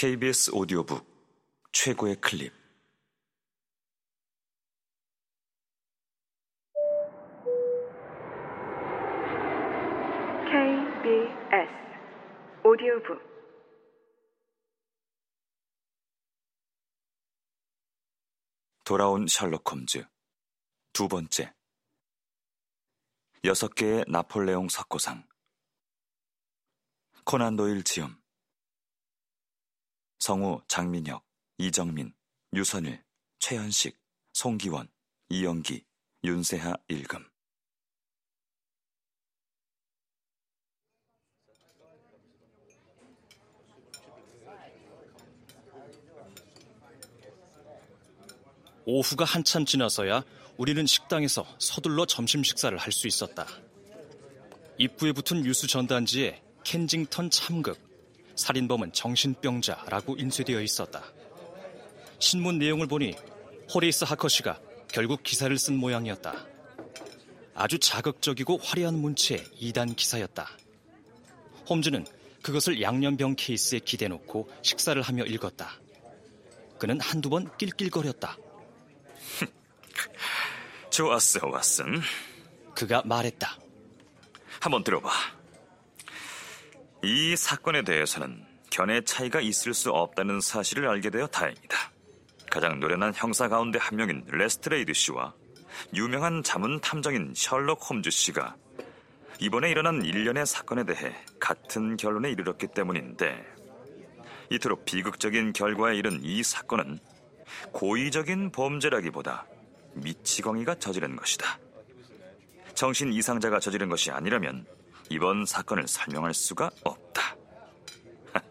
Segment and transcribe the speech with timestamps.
[0.00, 1.04] KBS 오디오북
[1.72, 2.52] 최고의 클립.
[10.44, 11.72] KBS
[12.64, 13.20] 오디오북.
[18.84, 20.06] 돌아온 셜록 홈즈.
[20.92, 21.52] 두 번째.
[23.42, 25.26] 여섯 개의 나폴레옹 석고상.
[27.24, 28.16] 코난 도일 지음
[30.28, 31.24] 성우 장민혁,
[31.56, 32.12] 이정민,
[32.52, 33.02] 유선일,
[33.38, 33.98] 최현식,
[34.34, 34.90] 송기원,
[35.30, 35.86] 이영기,
[36.22, 37.24] 윤세하 일금
[48.84, 50.24] 오후가 한참 지나서야
[50.58, 53.46] 우리는 식당에서 서둘러 점심 식사를 할 수 있었다.
[54.76, 57.87] 입구에 붙은 유수 전단지에 켄징턴 참극,
[58.38, 61.02] 살인범은 정신병자라고 인쇄되어 있었다.
[62.20, 63.14] 신문 내용을 보니
[63.74, 66.46] 호레이스 하커시가 결국 기사를 쓴 모양이었다.
[67.54, 70.48] 아주 자극적이고 화려한 문체의 2단 기사였다.
[71.68, 72.06] 홈즈는
[72.42, 75.72] 그것을 양념병 케이스에 기대놓고 식사를 하며 읽었다.
[76.78, 78.38] 그는 한두 번 낄낄거렸다.
[80.90, 82.00] 좋았어, 왓슨.
[82.74, 83.58] 그가 말했다.
[84.60, 85.37] 한번 들어봐.
[87.02, 91.92] 이 사건에 대해서는 견해 차이가 있을 수 없다는 사실을 알게 되어 다행이다.
[92.50, 95.34] 가장 노련한 형사 가운데 한 명인 레스트레이드 씨와
[95.94, 98.56] 유명한 자문 탐정인 셜록 홈즈 씨가
[99.40, 103.44] 이번에 일어난 일련의 사건에 대해 같은 결론에 이르렀기 때문인데
[104.50, 106.98] 이토록 비극적인 결과에 이른 이 사건은
[107.72, 109.46] 고의적인 범죄라기보다
[109.94, 111.58] 미치광이가 저지른 것이다.
[112.74, 114.66] 정신 이상자가 저지른 것이 아니라면
[115.10, 117.36] 이번 사건을 설명할 수가 없다.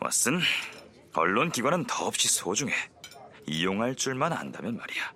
[0.00, 0.40] 왓슨,
[1.14, 2.72] 언론 기관은 더없이 소중해.
[3.46, 5.12] 이용할 줄만 안다면 말이야.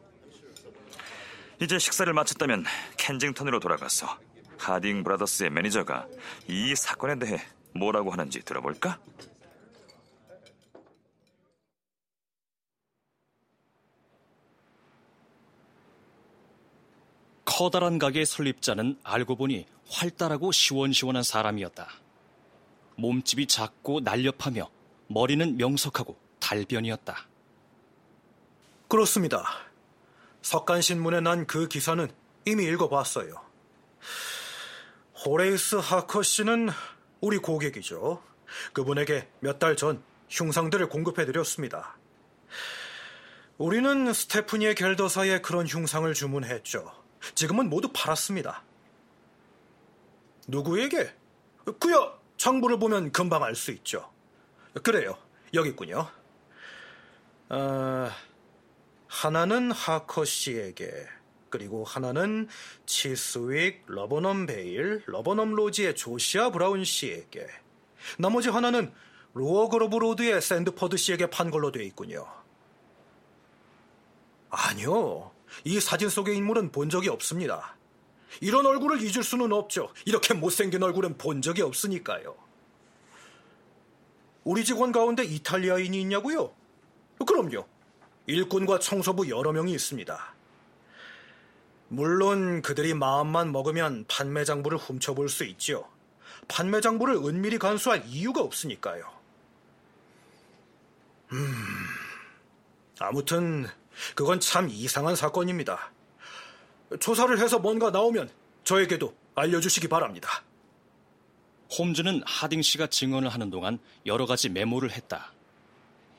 [1.60, 2.64] 이제 식사를 마쳤다면
[2.96, 4.18] 켄징턴으로 돌아가서
[4.58, 6.06] 하딩 브라더스의 매니저가
[6.48, 7.42] 이 사건에 대해
[7.74, 8.98] 뭐라고 하는지 들어볼까?
[17.60, 21.90] 커다란 가게의 설립자는 알고 보니 활달하고 시원시원한 사람이었다.
[22.96, 24.70] 몸집이 작고 날렵하며
[25.08, 27.28] 머리는 명석하고 달변이었다.
[28.88, 29.44] 그렇습니다.
[30.40, 32.08] 석간신문에 난 그 기사는
[32.46, 33.34] 이미 읽어봤어요.
[35.26, 36.70] 호레이스 하커 씨는
[37.20, 38.22] 우리 고객이죠.
[38.72, 41.98] 그분에게 몇 달 전 흉상들을 공급해드렸습니다.
[43.58, 46.98] 우리는 스테프니의 겔더사에 그런 흉상을 주문했죠.
[47.34, 48.62] 지금은 모두 팔았습니다.
[50.48, 51.14] 누구에게?
[51.78, 54.10] 그야 장부를 보면 금방 알 수 있죠.
[54.82, 55.16] 그래요.
[55.54, 56.08] 여기 있군요.
[57.48, 58.10] 아,
[59.08, 61.06] 하나는 하커 씨에게,
[61.50, 62.48] 그리고 하나는
[62.86, 67.46] 치스윅, 러버넘 베일, 러버넘 로지의 조시아 브라운 씨에게,
[68.18, 68.92] 나머지 하나는
[69.34, 72.26] 로어그로브 로드의 샌드퍼드 씨에게 판 걸로 되어 있군요.
[74.48, 75.32] 아니요.
[75.64, 77.76] 이 사진 속의 인물은 본 적이 없습니다.
[78.40, 79.92] 이런 얼굴을 잊을 수는 없죠.
[80.04, 82.36] 이렇게 못생긴 얼굴은 본 적이 없으니까요.
[84.44, 86.52] 우리 직원 가운데 이탈리아인이 있냐고요?
[87.26, 87.66] 그럼요.
[88.26, 90.34] 일꾼과 청소부 여러 명이 있습니다.
[91.88, 95.88] 물론 그들이 마음만 먹으면 판매 장부를 훔쳐볼 수 있죠.
[96.46, 99.04] 판매 장부를 은밀히 간수할 이유가 없으니까요.
[101.32, 101.54] 음,
[103.00, 103.66] 아무튼
[104.14, 105.92] 그건 참 이상한 사건입니다.
[106.98, 108.30] 조사를 해서 뭔가 나오면
[108.64, 110.42] 저에게도 알려주시기 바랍니다.
[111.78, 115.32] 홈즈는 하딩 씨가 증언을 하는 동안 여러 가지 메모를 했다.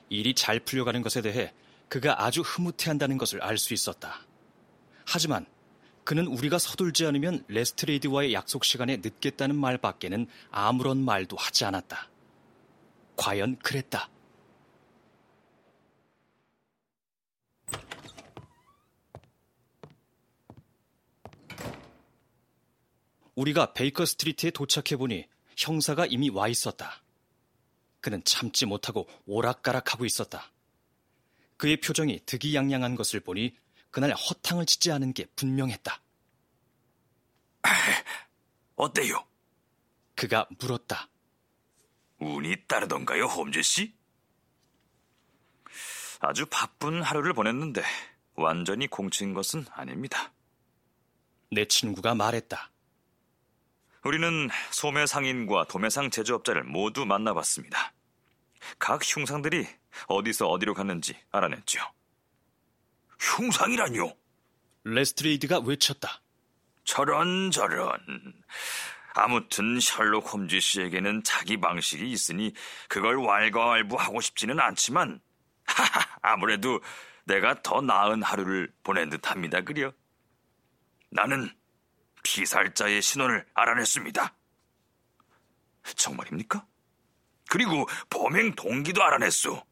[0.08, 1.52] 일이 잘 풀려가는 것에 대해
[1.88, 4.20] 그가 아주 흐뭇해한다는 것을 알 수 있었다.
[5.04, 5.46] 하지만
[6.04, 12.08] 그는 우리가 서둘지 않으면 레스트레이드와의 약속 시간에 늦겠다는 말밖에는 아무런 말도 하지 않았다.
[13.16, 14.08] 과연 그랬다.
[23.34, 25.26] 우리가 베이커 스트리트에 도착해 보니
[25.56, 27.02] 형사가 이미 와 있었다.
[28.00, 30.50] 그는 참지 못하고 오락가락하고 있었다.
[31.56, 33.56] 그의 표정이 득이양양한 것을 보니
[33.90, 36.02] 그날 허탕을 치지 않은 게 분명했다.
[38.74, 39.24] 어때요?
[40.16, 41.08] 그가 물었다.
[42.18, 43.94] 운이 따르던가요, 홈즈 씨?
[46.20, 47.82] 아주 바쁜 하루를 보냈는데
[48.34, 50.32] 완전히 공친 것은 아닙니다.
[51.50, 52.71] 내 친구가 말했다.
[54.04, 57.92] 우리는 소매 상인과 도매상 제조업자를 모두 만나봤습니다.
[58.78, 59.66] 각 흉상들이
[60.08, 61.80] 어디서 어디로 갔는지 알아냈죠.
[63.20, 64.16] 흉상이라뇨?
[64.84, 66.20] 레스트레이드가 외쳤다.
[66.84, 68.00] 저런 저런.
[69.14, 72.52] 아무튼 셜록 홈즈 씨에게는 자기 방식이 있으니
[72.88, 75.20] 그걸 왈가왈부하고 싶지는 않지만
[75.64, 76.80] 하하, 아무래도
[77.24, 79.60] 내가 더 나은 하루를 보낸 듯합니다.
[79.60, 79.92] 그려.
[81.10, 81.50] 나는
[82.22, 84.34] 피살자의 신원을 알아냈습니다.
[85.96, 86.66] 정말입니까?
[87.50, 89.64] 그리고 범행 동기도 알아냈소.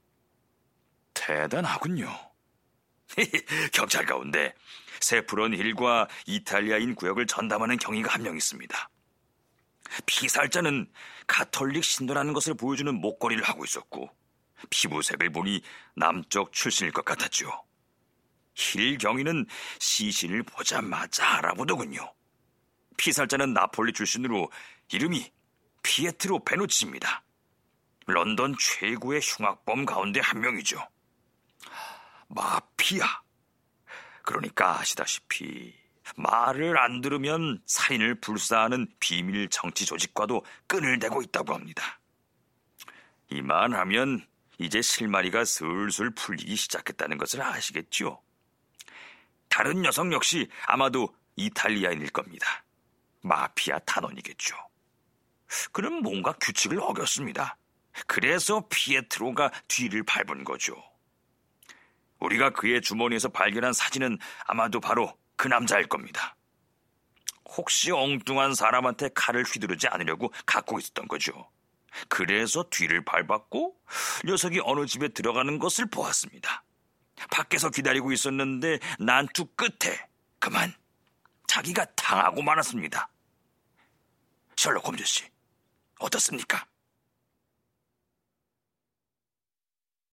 [1.15, 2.09] 대단하군요.
[3.73, 4.55] 경찰 가운데
[5.01, 8.91] 세프론 힐과 이탈리아인 구역을 전담하는 경위가 한 명 있습니다.
[10.07, 10.91] 피살자는
[11.27, 14.11] 가톨릭 신도라는 것을 보여주는 목걸이를 하고 있었고
[14.69, 15.63] 피부색을 보니
[15.97, 17.51] 남쪽 출신일 것 같았죠.
[18.55, 19.47] 힐 경위는
[19.79, 22.13] 시신을 보자마자 알아보더군요.
[23.01, 24.51] 피살자는 나폴리 출신으로
[24.93, 25.33] 이름이
[25.83, 27.23] 피에트로 베노치입니다.
[28.07, 30.87] 런던 최고의 흉악범 가운데 한 명이죠.
[32.29, 33.07] 마피아.
[34.23, 35.75] 그러니까 아시다시피
[36.17, 41.99] 말을 안 들으면 살인을 불사하는 비밀 정치 조직과도 끈을 대고 있다고 합니다.
[43.31, 44.27] 이만하면
[44.59, 48.23] 이제 실마리가 슬슬 풀리기 시작했다는 것을 아시겠죠?
[49.49, 52.63] 다른 여성 역시 아마도 이탈리아인일 겁니다.
[53.23, 54.57] 마피아 단원이겠죠.
[55.73, 57.57] 그는 뭔가 규칙을 어겼습니다.
[58.07, 60.75] 그래서 피에트로가 뒤를 밟은 거죠.
[62.21, 66.37] 우리가 그의 주머니에서 발견한 사진은 아마도 바로 그 남자일 겁니다.
[67.57, 71.51] 혹시 엉뚱한 사람한테 칼을 휘두르지 않으려고 갖고 있었던 거죠.
[72.09, 73.77] 그래서 뒤를 밟았고
[74.25, 76.63] 녀석이 어느 집에 들어가는 것을 보았습니다.
[77.31, 80.09] 밖에서 기다리고 있었는데 난투 끝에
[80.39, 80.73] 그만
[81.51, 83.09] 자기가 당하고 말았습니다.
[84.55, 85.29] 셜록 홈즈 씨,
[85.99, 86.65] 어떻습니까?